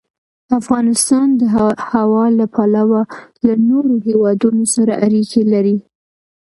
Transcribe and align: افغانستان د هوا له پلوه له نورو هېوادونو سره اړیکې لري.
افغانستان 0.59 1.27
د 1.39 1.41
هوا 1.91 2.25
له 2.39 2.45
پلوه 2.55 3.01
له 3.45 3.53
نورو 3.69 3.93
هېوادونو 4.07 4.63
سره 4.75 4.93
اړیکې 5.05 5.41
لري. 5.53 5.77